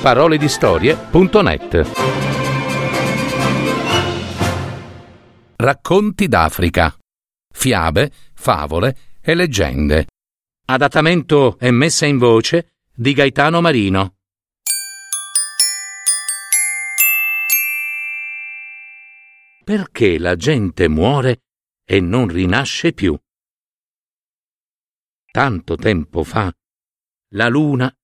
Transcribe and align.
www.paroledistorie.net 0.00 1.90
Racconti 5.56 6.26
d'Africa. 6.26 6.96
Fiabe, 7.52 8.10
favole 8.32 8.96
e 9.20 9.34
leggende. 9.34 10.06
Adattamento 10.64 11.58
e 11.58 11.70
messa 11.70 12.06
in 12.06 12.16
voce 12.16 12.76
di 12.94 13.12
Gaetano 13.12 13.60
Marino. 13.60 14.14
Perché 19.62 20.18
la 20.18 20.34
gente 20.36 20.88
muore 20.88 21.42
e 21.84 22.00
non 22.00 22.26
rinasce 22.26 22.94
più? 22.94 23.14
Tanto 25.30 25.76
tempo 25.76 26.24
fa, 26.24 26.50
la 27.34 27.48
luna, 27.48 27.94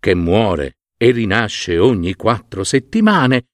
che 0.00 0.14
muore 0.14 0.78
e 1.02 1.10
rinasce 1.10 1.78
ogni 1.78 2.14
quattro 2.14 2.62
settimane, 2.62 3.48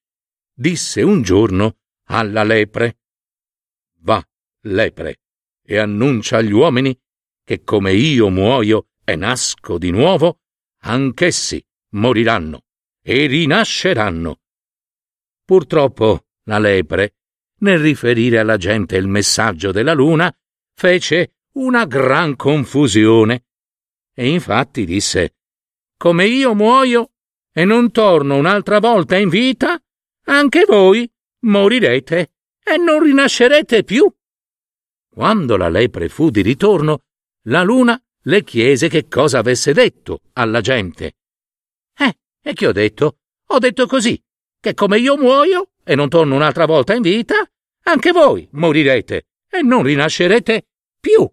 disse 0.53 1.01
un 1.01 1.23
giorno 1.23 1.77
alla 2.03 2.43
lepre 2.43 2.99
Va, 4.01 4.23
lepre, 4.65 5.21
e 5.65 5.79
annuncia 5.79 6.37
agli 6.37 6.51
uomini 6.51 6.95
che 7.43 7.63
come 7.63 7.93
io 7.93 8.29
muoio 8.29 8.89
e 9.03 9.15
nasco 9.15 9.79
di 9.79 9.89
nuovo, 9.89 10.41
anch'essi 10.81 11.59
moriranno 11.93 12.65
e 13.01 13.25
rinasceranno. 13.25 14.41
Purtroppo 15.43 16.27
la 16.43 16.59
lepre, 16.59 17.15
nel 17.61 17.79
riferire 17.79 18.37
alla 18.37 18.57
gente 18.57 18.95
il 18.95 19.07
messaggio 19.07 19.71
della 19.71 19.93
luna, 19.93 20.31
fece 20.75 21.37
una 21.53 21.85
gran 21.85 22.35
confusione. 22.35 23.47
E 24.13 24.29
infatti 24.29 24.85
disse 24.85 25.37
Come 25.97 26.27
io 26.27 26.53
muoio 26.53 27.13
e 27.51 27.65
non 27.65 27.91
torno 27.91 28.35
un'altra 28.35 28.79
volta 28.79 29.17
in 29.17 29.29
vita, 29.29 29.81
anche 30.25 30.65
voi 30.67 31.09
morirete 31.41 32.31
e 32.63 32.77
non 32.77 33.03
rinascerete 33.03 33.83
più. 33.83 34.11
Quando 35.09 35.57
la 35.57 35.69
lepre 35.69 36.09
fu 36.09 36.29
di 36.29 36.41
ritorno, 36.41 37.03
la 37.43 37.63
luna 37.63 38.01
le 38.23 38.43
chiese 38.43 38.89
che 38.89 39.07
cosa 39.07 39.39
avesse 39.39 39.73
detto 39.73 40.21
alla 40.33 40.61
gente. 40.61 41.15
Eh, 41.97 42.17
e 42.41 42.53
che 42.53 42.67
ho 42.67 42.71
detto? 42.71 43.17
Ho 43.47 43.59
detto 43.59 43.87
così, 43.87 44.21
che 44.59 44.73
come 44.73 44.99
io 44.99 45.17
muoio 45.17 45.71
e 45.83 45.95
non 45.95 46.09
torno 46.09 46.35
un'altra 46.35 46.65
volta 46.65 46.93
in 46.93 47.01
vita, 47.01 47.35
anche 47.83 48.11
voi 48.11 48.47
morirete 48.51 49.27
e 49.49 49.61
non 49.61 49.83
rinascerete 49.83 50.67
più. 50.99 51.27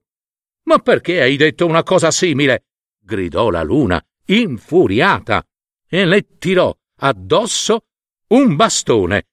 Ma 0.64 0.78
perché 0.78 1.20
hai 1.20 1.36
detto 1.36 1.66
una 1.66 1.82
cosa 1.82 2.10
simile? 2.10 2.64
gridò 2.98 3.50
la 3.50 3.62
luna, 3.62 4.04
infuriata, 4.26 5.46
e 5.88 6.04
le 6.04 6.36
tirò 6.38 6.76
addosso 6.98 7.86
un 8.28 8.56
bastone 8.56 9.28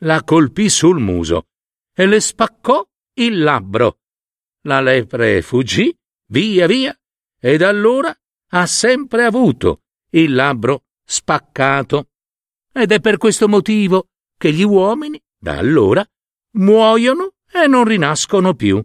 la 0.00 0.22
colpì 0.22 0.68
sul 0.68 1.00
muso 1.00 1.48
e 1.94 2.06
le 2.06 2.20
spaccò 2.20 2.86
il 3.14 3.42
labbro. 3.42 4.00
La 4.62 4.80
lepre 4.80 5.40
fuggì 5.42 5.96
via 6.28 6.66
via 6.66 6.98
e 7.40 7.56
da 7.56 7.68
allora 7.68 8.14
ha 8.50 8.66
sempre 8.66 9.24
avuto 9.24 9.82
il 10.10 10.34
labbro 10.34 10.84
spaccato. 11.04 12.10
Ed 12.72 12.92
è 12.92 13.00
per 13.00 13.16
questo 13.16 13.48
motivo 13.48 14.08
che 14.36 14.52
gli 14.52 14.62
uomini, 14.62 15.20
da 15.38 15.56
allora, 15.56 16.06
muoiono 16.56 17.36
e 17.50 17.66
non 17.66 17.84
rinascono 17.84 18.54
più. 18.54 18.84